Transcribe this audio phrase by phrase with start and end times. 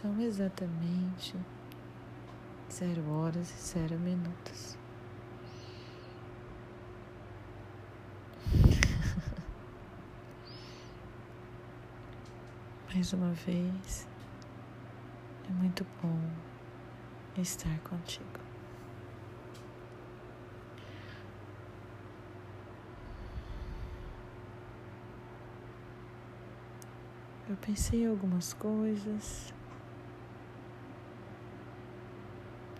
[0.00, 1.34] São exatamente
[2.70, 4.78] zero horas e zero minutos.
[12.94, 14.06] Mais uma vez,
[15.48, 16.30] é muito bom
[17.36, 18.38] estar contigo.
[27.48, 29.52] Eu pensei em algumas coisas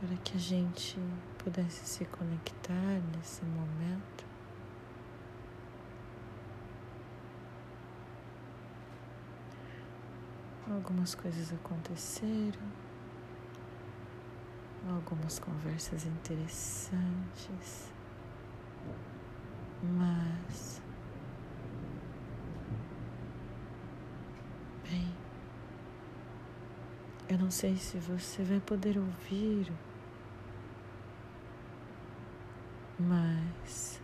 [0.08, 0.98] para que a gente
[1.36, 4.24] pudesse se conectar nesse momento.
[10.70, 12.60] Algumas coisas aconteceram,
[14.88, 17.92] algumas conversas interessantes,
[19.82, 20.80] mas
[24.84, 25.14] bem,
[27.28, 29.70] eu não sei se você vai poder ouvir,
[33.08, 34.02] mas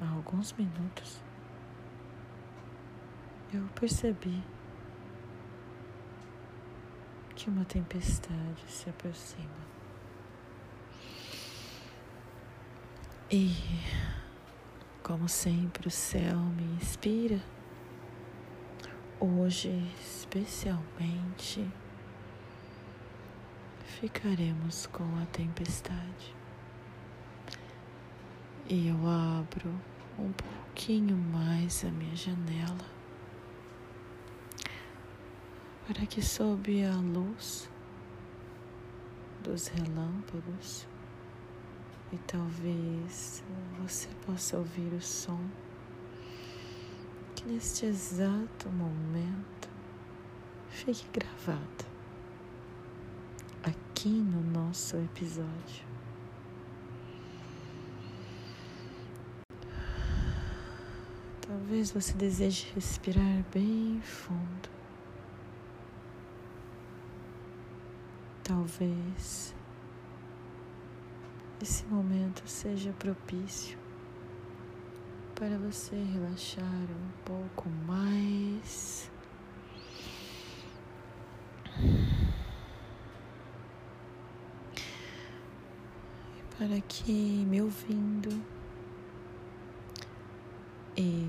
[0.00, 1.22] há alguns minutos
[3.52, 4.42] eu percebi
[7.36, 9.68] que uma tempestade se aproxima.
[13.30, 13.50] E,
[15.02, 17.40] como sempre, o céu me inspira.
[19.18, 21.68] Hoje, especialmente,
[23.84, 26.39] ficaremos com a tempestade.
[28.72, 29.68] E eu abro
[30.16, 32.86] um pouquinho mais a minha janela
[35.84, 37.68] para que sob a luz
[39.42, 40.86] dos relâmpagos
[42.12, 43.42] e talvez
[43.80, 45.44] você possa ouvir o som
[47.34, 49.68] que neste exato momento
[50.68, 51.84] fique gravado
[53.64, 55.89] aqui no nosso episódio.
[61.70, 64.68] Talvez você deseje respirar bem fundo.
[68.42, 69.54] Talvez
[71.62, 73.78] esse momento seja propício
[75.36, 79.08] para você relaxar um pouco mais.
[86.58, 88.42] Para que, me ouvindo,
[90.96, 91.28] e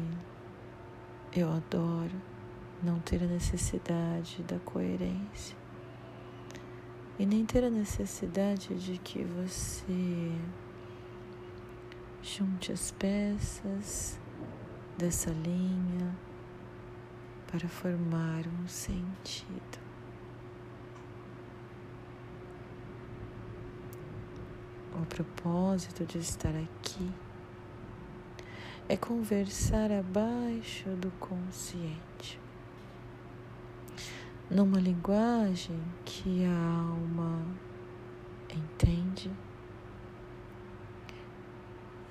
[1.34, 2.22] eu adoro
[2.84, 5.56] não ter a necessidade da coerência
[7.18, 10.32] e nem ter a necessidade de que você
[12.22, 14.20] junte as peças
[14.98, 16.14] dessa linha
[17.48, 19.80] para formar um sentido.
[25.02, 27.10] O propósito de estar aqui
[28.90, 32.40] é conversar abaixo do consciente
[34.52, 37.42] numa linguagem que a alma
[38.54, 39.32] entende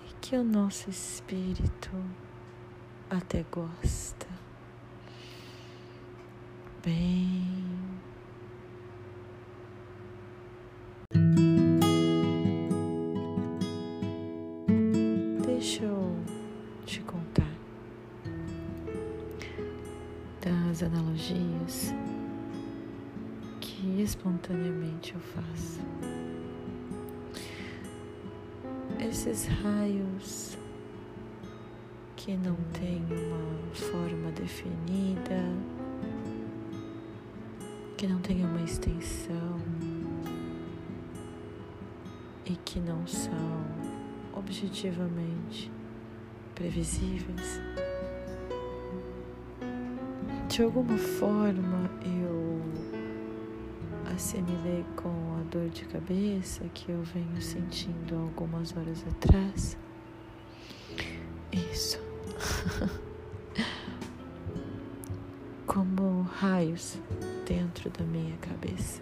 [0.09, 1.91] e que o nosso espírito
[3.11, 4.27] até gosta.
[6.83, 7.70] Bem.
[25.11, 25.81] Espontaneamente eu faço.
[29.01, 30.59] Esses raios
[32.17, 35.43] que não têm uma forma definida,
[37.97, 39.59] que não têm uma extensão
[42.45, 43.65] e que não são
[44.35, 45.71] objetivamente
[46.55, 47.61] previsíveis.
[50.49, 52.40] De alguma forma eu
[54.21, 59.79] assimilei com a dor de cabeça que eu venho sentindo algumas horas atrás.
[61.51, 61.99] Isso.
[65.67, 66.99] Como raios
[67.47, 69.01] dentro da minha cabeça.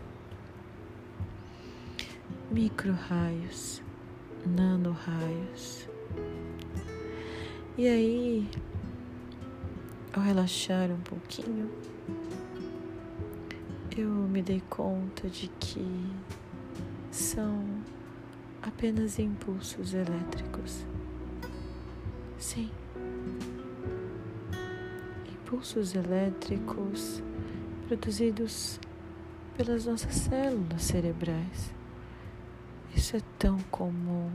[2.52, 3.82] Micro raios,
[4.46, 5.88] nano raios.
[7.76, 8.48] E aí,
[10.12, 11.68] ao relaxar um pouquinho,
[14.00, 15.84] eu me dei conta de que
[17.10, 17.64] são
[18.62, 20.86] apenas impulsos elétricos.
[22.38, 22.70] Sim.
[25.32, 27.22] Impulsos elétricos
[27.88, 28.78] produzidos
[29.56, 31.74] pelas nossas células cerebrais.
[32.94, 34.30] Isso é tão comum.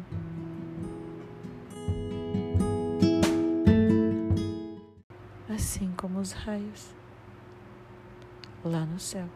[5.48, 6.94] Assim como os raios
[8.65, 9.30] lá no céu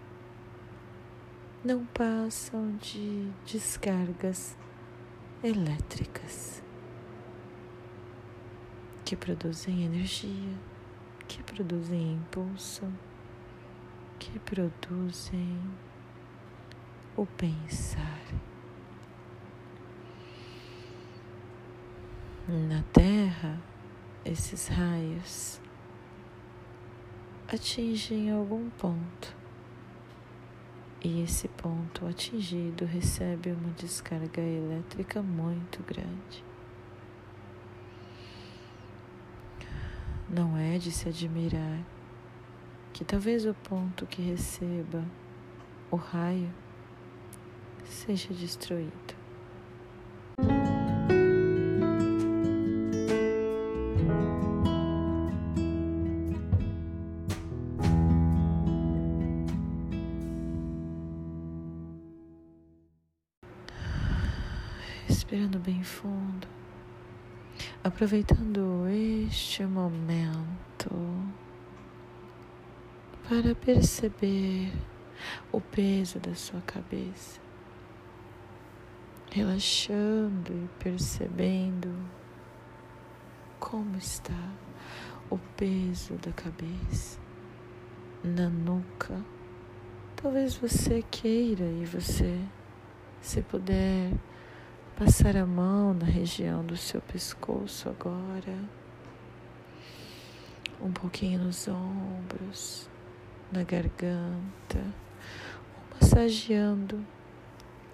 [1.68, 4.58] não passam de descargas
[5.44, 6.64] elétricas
[9.04, 10.58] que produzem energia,
[11.28, 12.86] que produzem impulso,
[14.18, 15.60] que produzem
[17.18, 18.24] o pensar.
[22.48, 23.62] Na Terra,
[24.24, 25.60] esses raios
[27.50, 29.36] atingem algum ponto
[31.04, 36.44] e esse ponto atingido recebe uma descarga elétrica muito grande.
[40.30, 41.80] Não é de se admirar
[42.94, 45.06] que talvez o ponto que receba
[45.90, 46.54] o raio
[47.86, 49.17] seja destruído.
[65.07, 66.45] Respirando bem fundo,
[67.81, 70.92] aproveitando este momento
[73.30, 74.74] para perceber
[75.50, 77.39] o peso da sua cabeça,
[79.31, 81.88] relaxando e percebendo
[83.62, 84.51] como está
[85.30, 87.18] o peso da cabeça
[88.21, 89.24] na nuca.
[90.18, 92.38] Talvez você queira e você,
[93.21, 94.12] se puder,
[94.98, 98.58] Passar a mão na região do seu pescoço agora,
[100.82, 102.90] um pouquinho nos ombros,
[103.52, 104.84] na garganta,
[105.94, 107.06] massageando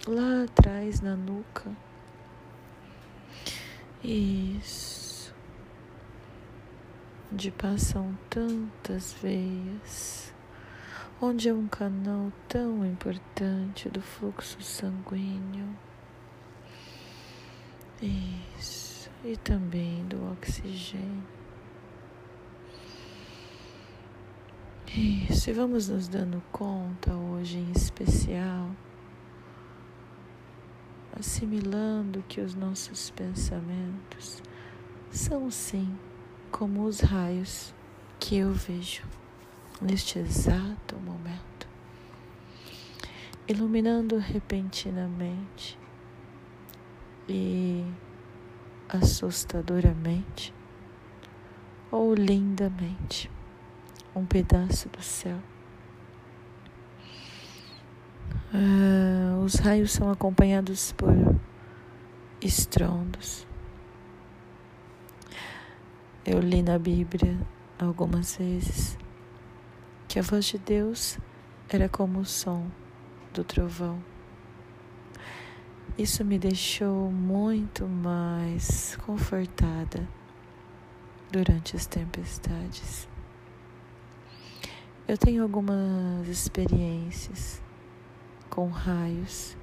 [0.07, 1.69] lá atrás na nuca.
[4.01, 5.35] Isso.
[7.33, 10.33] Onde passam tantas veias,
[11.21, 15.67] onde é um canal tão importante do fluxo sanguíneo.
[18.01, 19.09] Isso.
[19.23, 21.23] E também do oxigênio.
[24.95, 25.49] Isso.
[25.49, 28.69] E vamos nos dando conta hoje em especial,
[31.17, 34.41] assimilando que os nossos pensamentos
[35.09, 35.97] são sim
[36.51, 37.73] como os raios
[38.19, 39.03] que eu vejo
[39.81, 41.67] neste exato momento,
[43.47, 45.77] iluminando repentinamente
[47.27, 47.85] e
[48.89, 50.53] assustadoramente
[51.91, 53.29] ou lindamente
[54.15, 55.39] um pedaço do céu.
[58.53, 61.13] Ah, os raios são acompanhados por
[62.41, 63.47] estrondos.
[66.25, 67.37] Eu li na Bíblia
[67.79, 68.97] algumas vezes
[70.07, 71.17] que a voz de Deus
[71.67, 72.67] era como o som
[73.33, 74.12] do trovão.
[75.95, 80.09] Isso me deixou muito mais confortada
[81.31, 83.07] durante as tempestades.
[85.07, 87.61] Eu tenho algumas experiências
[88.49, 89.55] com raios.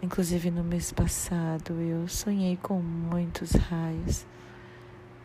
[0.00, 4.24] Inclusive no mês passado eu sonhei com muitos raios,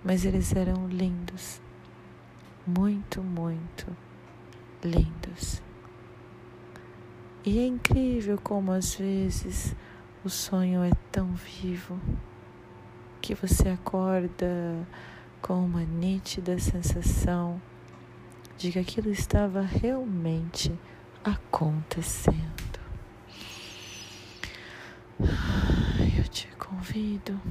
[0.04, 1.62] mas eles eram lindos,
[2.66, 3.86] muito, muito
[4.84, 5.62] lindos.
[7.44, 9.76] E é incrível como às vezes
[10.24, 12.00] o sonho é tão vivo
[13.20, 14.88] que você acorda
[15.42, 17.60] com uma nítida sensação
[18.60, 20.72] de que aquilo estava realmente
[21.24, 22.80] acontecendo.
[25.20, 27.42] Eu te convido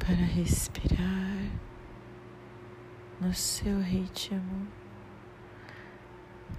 [0.00, 1.48] para respirar
[3.20, 4.83] no seu ritmo.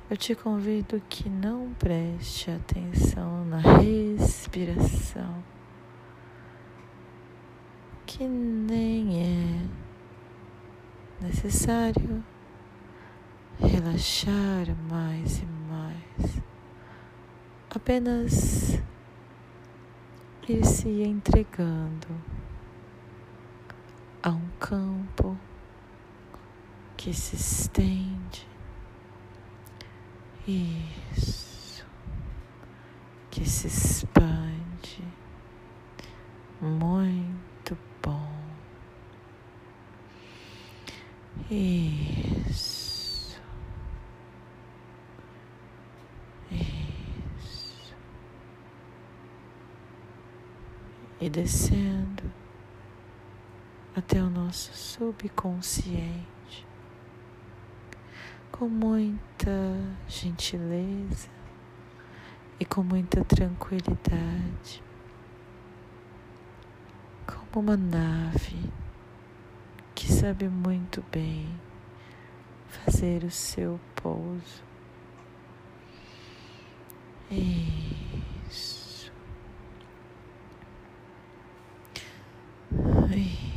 [0.08, 5.44] Eu te convido que não preste atenção na respiração,
[8.06, 12.24] que nem é necessário
[13.60, 16.42] relaxar mais e mais,
[17.72, 18.80] apenas
[20.48, 22.10] ir se entregando
[24.22, 25.36] a um campo
[26.96, 28.55] que se estende
[30.48, 31.84] isso.
[33.32, 35.04] Que se expande.
[36.62, 38.32] Muito bom.
[41.50, 43.42] Isso.
[46.52, 47.96] Isso.
[51.20, 52.32] E descendo
[53.96, 56.35] até o nosso subconsciente
[58.58, 59.52] com muita
[60.08, 61.28] gentileza
[62.58, 64.82] e com muita tranquilidade,
[67.28, 68.72] como uma nave
[69.94, 71.54] que sabe muito bem
[72.70, 74.64] fazer o seu pouso.
[77.30, 79.12] Isso.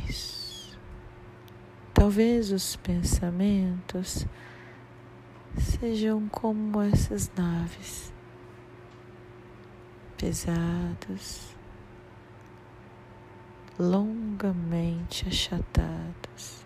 [0.09, 0.77] Isso.
[1.93, 4.27] Talvez os pensamentos
[5.57, 8.13] sejam como essas naves
[10.17, 11.55] pesados,
[13.79, 16.65] longamente achatados.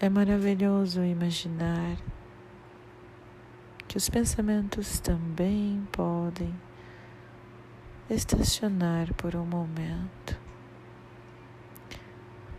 [0.00, 1.96] É maravilhoso imaginar
[3.88, 6.54] que os pensamentos também podem
[8.08, 10.38] estacionar por um momento,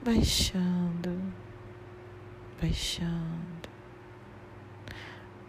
[0.04, 1.34] baixando,
[2.62, 3.70] baixando,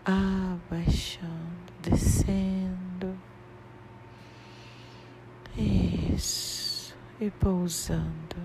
[0.04, 3.18] abaixando, descendo.
[5.56, 8.36] Isso, e pousando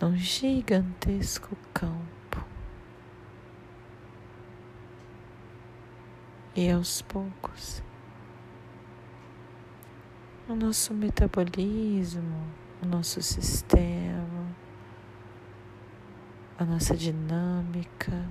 [0.00, 2.44] num gigantesco campo.
[6.54, 7.82] E aos poucos,
[10.48, 12.46] o nosso metabolismo,
[12.82, 14.46] o nosso sistema,
[16.58, 18.26] a nossa dinâmica,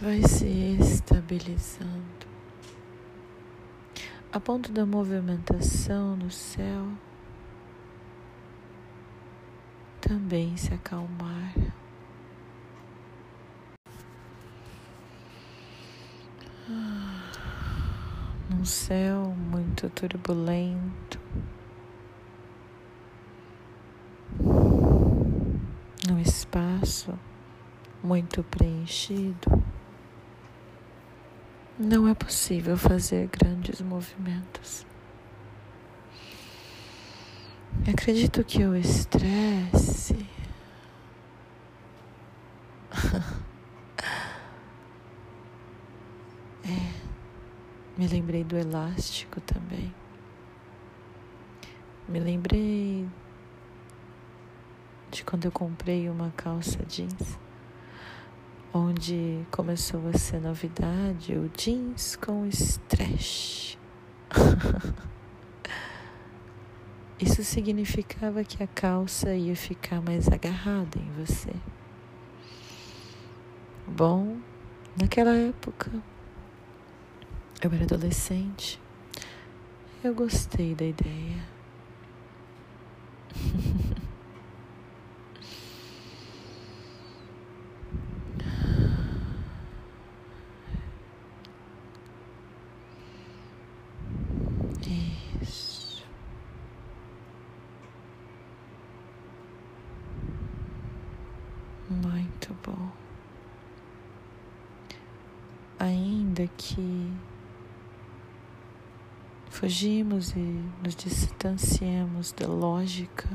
[0.00, 0.46] vai se
[0.78, 2.26] estabilizando.
[4.30, 6.88] A ponto da movimentação no céu
[10.00, 11.54] também se acalmar.
[18.64, 21.20] Num céu muito turbulento,
[26.08, 27.12] num espaço
[28.02, 29.62] muito preenchido
[31.78, 34.86] não é possível fazer grandes movimentos.
[37.86, 40.26] Acredito que o estresse
[46.64, 47.04] é.
[47.96, 49.94] Me lembrei do elástico também.
[52.08, 53.08] Me lembrei
[55.10, 57.38] de quando eu comprei uma calça jeans
[58.76, 63.76] onde começou a ser novidade o jeans com stretch.
[67.20, 71.52] Isso significava que a calça ia ficar mais agarrada em você.
[73.86, 74.38] Bom,
[75.00, 75.92] naquela época,
[77.64, 78.78] eu era adolescente,
[80.02, 81.54] eu gostei da ideia.
[101.88, 102.90] Muito bom.
[105.78, 107.10] Ainda que
[109.64, 113.26] fugimos e nos distanciemos da lógica,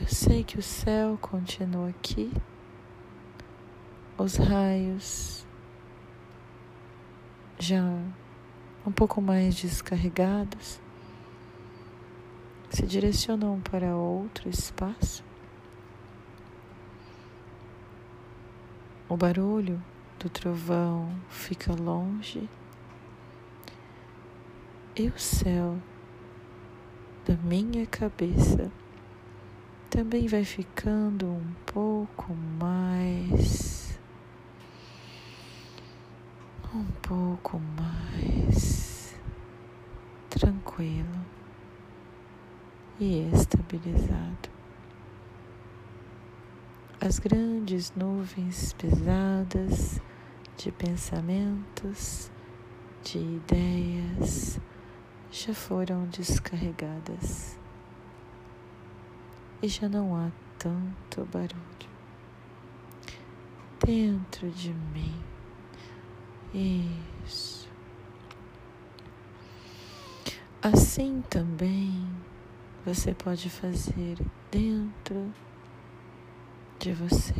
[0.00, 2.32] eu sei que o céu continua aqui,
[4.18, 5.46] os raios
[7.60, 7.80] já
[8.84, 10.80] um pouco mais descarregados
[12.70, 15.22] se direcionam para outro espaço.
[19.08, 19.80] O barulho
[20.18, 22.50] do trovão fica longe
[24.98, 25.78] e o céu
[27.24, 28.68] da minha cabeça
[29.88, 33.96] também vai ficando um pouco mais,
[36.74, 39.14] um pouco mais
[40.28, 41.24] tranquilo
[42.98, 44.50] e estabilizado.
[47.00, 50.00] As grandes nuvens pesadas
[50.56, 52.32] de pensamentos,
[53.04, 54.58] de ideias
[55.30, 57.58] já foram descarregadas
[59.62, 61.88] e já não há tanto barulho
[63.84, 65.14] dentro de mim.
[67.24, 67.68] Isso.
[70.62, 72.06] Assim também
[72.84, 74.18] você pode fazer
[74.50, 75.32] dentro
[76.78, 77.34] de você.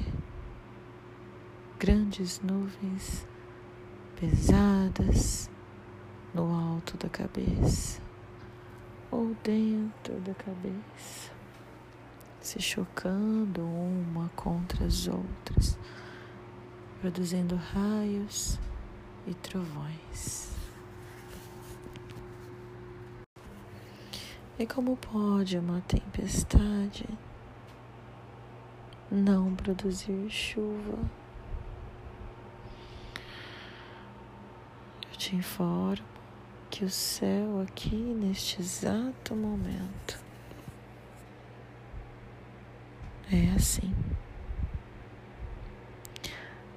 [1.79, 3.27] grandes nuvens
[4.19, 5.49] pesadas
[6.39, 8.01] no alto da cabeça
[9.11, 11.33] ou dentro da cabeça,
[12.41, 15.77] se chocando uma contra as outras,
[17.01, 18.57] produzindo raios
[19.27, 20.53] e trovões.
[24.61, 27.05] E como pode uma tempestade
[29.11, 30.99] não produzir chuva?
[35.11, 36.18] Eu te informo
[36.79, 40.17] que o céu aqui neste exato momento
[43.33, 43.93] é assim.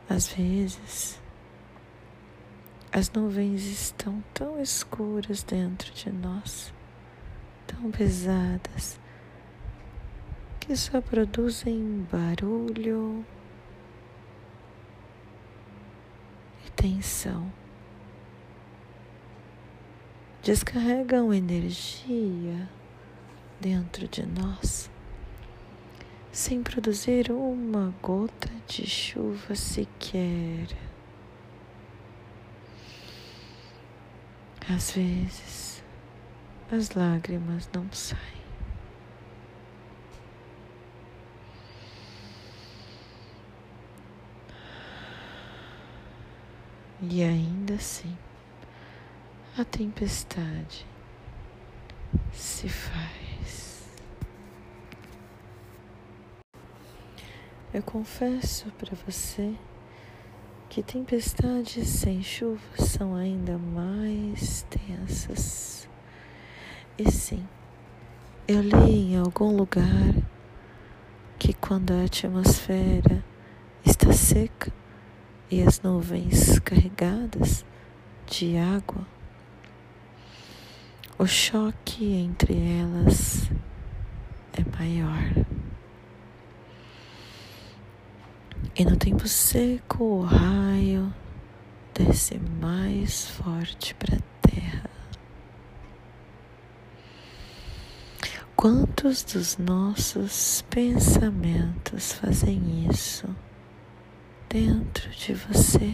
[0.09, 1.21] Às vezes,
[2.91, 6.73] as nuvens estão tão escuras dentro de nós
[7.67, 8.99] tão pesadas
[10.61, 13.23] que só produzem barulho
[16.65, 17.60] e tensão.
[20.43, 22.67] Descarregam energia
[23.59, 24.89] dentro de nós
[26.31, 30.67] sem produzir uma gota de chuva sequer.
[34.67, 35.83] Às vezes,
[36.71, 38.41] as lágrimas não saem.
[47.01, 48.17] E ainda assim,
[49.57, 50.85] a tempestade
[52.31, 53.89] se faz.
[57.73, 59.53] Eu confesso para você
[60.69, 65.87] que tempestades sem chuva são ainda mais tensas.
[66.97, 67.45] E sim,
[68.47, 70.15] eu li em algum lugar
[71.37, 73.23] que quando a atmosfera
[73.83, 74.71] está seca
[75.49, 77.65] e as nuvens carregadas
[78.25, 79.05] de água,
[81.21, 83.47] o choque entre elas
[84.53, 85.45] é maior.
[88.75, 91.13] E no tempo seco, o raio
[91.93, 94.89] desce mais forte para a terra.
[98.55, 103.29] Quantos dos nossos pensamentos fazem isso
[104.49, 105.93] dentro de você?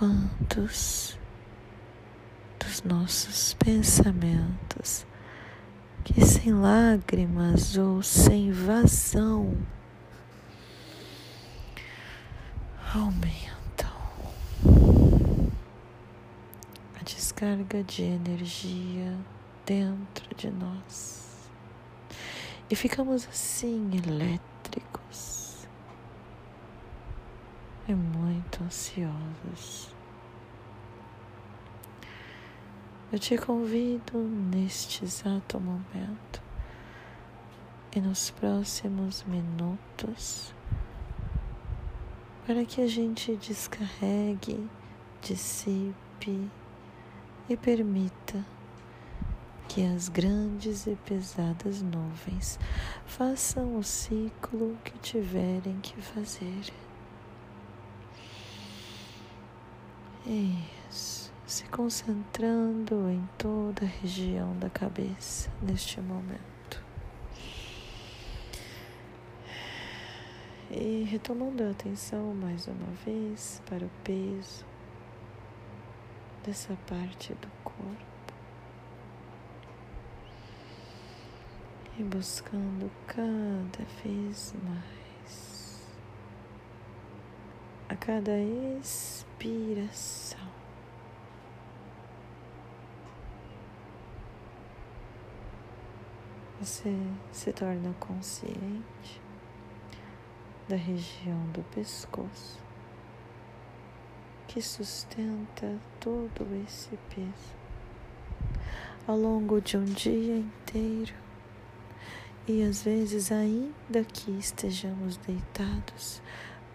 [0.00, 1.18] Quantos
[2.58, 5.06] dos nossos pensamentos
[6.02, 9.54] que sem lágrimas ou sem vazão
[12.94, 13.92] aumentam?
[17.04, 19.18] descarga de energia
[19.66, 21.50] dentro de nós
[22.70, 25.39] e ficamos assim elétricos
[27.90, 29.92] e muito ansiosos.
[33.12, 36.40] Eu te convido neste exato momento
[37.94, 40.54] e nos próximos minutos
[42.46, 44.70] para que a gente descarregue,
[45.20, 46.48] dissipe
[47.48, 48.46] e permita
[49.68, 52.56] que as grandes e pesadas nuvens
[53.04, 56.72] façam o ciclo que tiverem que fazer.
[60.32, 66.80] Isso, se concentrando em toda a região da cabeça neste momento.
[70.70, 74.64] E retomando a atenção mais uma vez para o peso
[76.44, 78.34] dessa parte do corpo
[81.98, 85.10] e buscando cada vez mais
[87.88, 88.32] a cada
[88.80, 90.40] expiração.
[96.58, 96.96] Você
[97.30, 99.20] se torna consciente
[100.66, 102.58] da região do pescoço
[104.48, 107.54] que sustenta todo esse peso
[109.06, 111.14] ao longo de um dia inteiro.
[112.48, 116.22] E às vezes, ainda que estejamos deitados,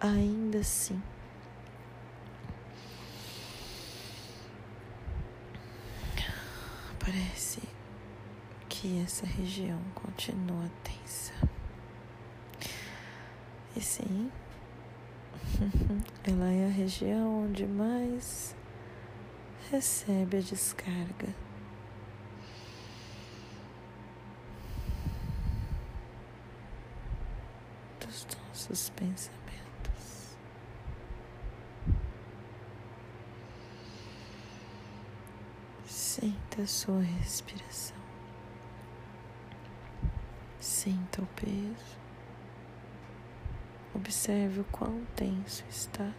[0.00, 1.02] ainda assim
[7.06, 7.60] parece
[8.68, 11.32] que essa região continua tensa.
[13.76, 14.30] E sim,
[16.28, 18.56] ela é a região onde mais
[19.70, 21.46] recebe a descarga.
[28.68, 29.45] nossos pensamentos.
[36.56, 37.96] Sinta a sua respiração.
[40.58, 41.98] Sinta o peso.
[43.94, 46.10] Observe o quão tenso está.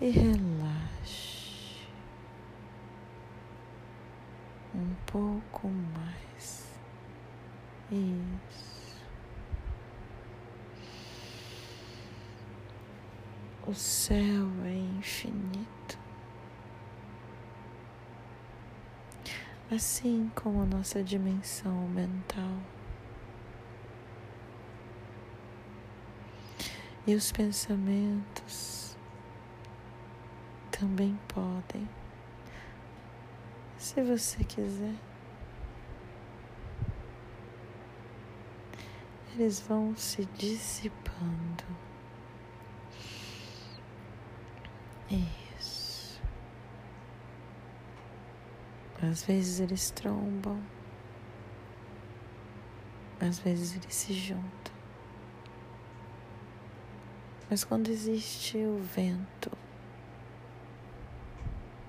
[0.00, 1.86] E relaxe
[4.74, 6.76] um pouco mais.
[7.92, 9.04] Isso.
[13.68, 16.09] O céu é infinito.
[19.72, 22.58] Assim como a nossa dimensão mental.
[27.06, 28.96] E os pensamentos
[30.72, 31.88] também podem,
[33.78, 34.94] se você quiser,
[39.34, 41.64] eles vão se dissipando.
[45.10, 45.39] Isso.
[49.10, 50.56] Às vezes eles trombam,
[53.20, 54.72] às vezes eles se juntam.
[57.50, 59.50] Mas quando existe o vento,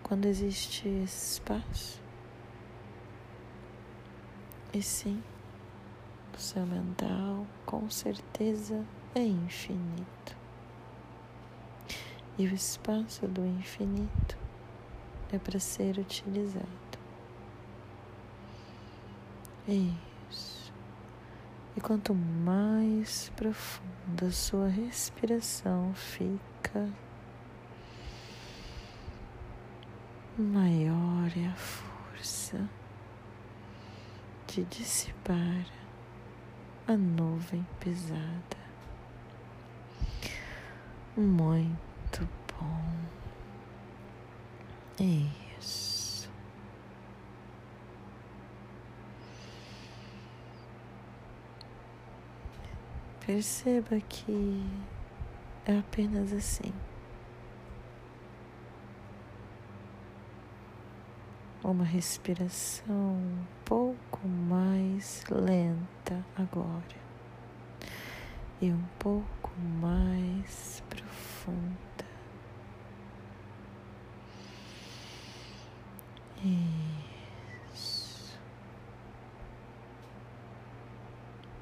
[0.01, 2.01] quando existe espaço,
[4.73, 5.21] e sim,
[6.35, 10.35] o seu mental com certeza é infinito.
[12.39, 14.35] E o espaço do infinito
[15.31, 16.80] é para ser utilizado.
[19.67, 20.73] Isso.
[21.75, 26.89] E quanto mais profunda a sua respiração fica,
[30.37, 32.69] maior é a força
[34.47, 35.65] de dissipar
[36.87, 38.61] a nuvem pesada.
[41.15, 42.27] Muito
[42.59, 42.81] bom.
[45.59, 45.90] Isso.
[53.33, 54.61] Perceba que
[55.65, 56.73] é apenas assim.
[61.63, 66.99] Uma respiração um pouco mais lenta agora
[68.61, 72.05] e um pouco mais profunda.
[77.73, 78.37] Isso.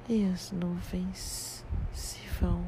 [0.08, 1.59] E as nuvens
[1.92, 2.64] se vão.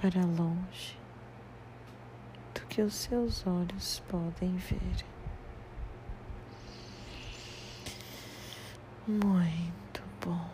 [0.00, 0.98] Para longe
[2.54, 5.04] do que os seus olhos podem ver.
[9.06, 10.50] Muito bom.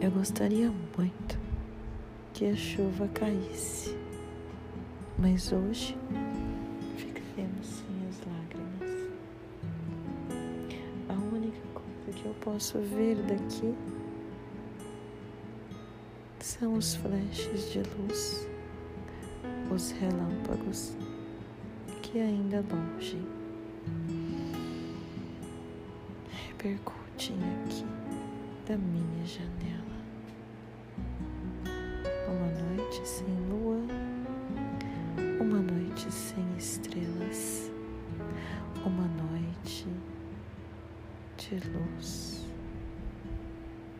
[0.00, 1.38] Eu gostaria muito
[2.32, 4.01] que a chuva caísse
[5.22, 5.96] mas hoje
[6.96, 9.08] ficaremos sem as lágrimas.
[11.08, 13.72] A única coisa que eu posso ver daqui
[16.40, 18.48] são os flashes de luz,
[19.72, 20.96] os relâmpagos
[22.02, 23.24] que ainda longe
[26.48, 27.86] repercutem aqui
[28.66, 30.02] da minha janela.
[32.26, 33.61] Uma noite sem lua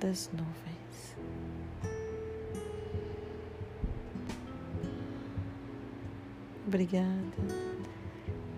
[0.02, 1.16] das nuvens.
[6.66, 7.06] Obrigada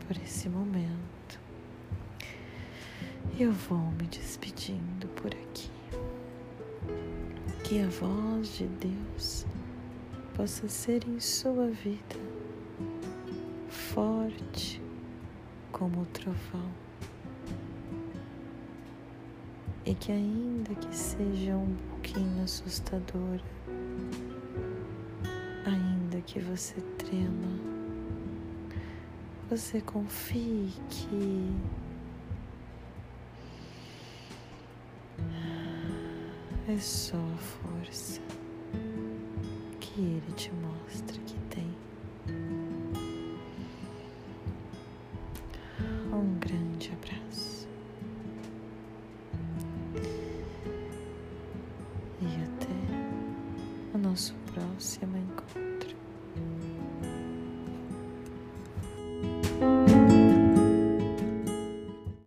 [0.06, 1.38] por esse momento.
[3.38, 5.70] Eu vou me despedindo por aqui.
[7.62, 9.44] Que a voz de Deus
[10.34, 12.16] possa ser em sua vida
[13.68, 14.80] forte
[15.72, 16.83] como o trovão.
[19.86, 23.42] E que, ainda que seja um pouquinho assustadora,
[25.66, 27.58] ainda que você trema,
[29.50, 31.52] você confie que
[36.66, 38.22] é só a força
[39.80, 41.23] que ele te mostra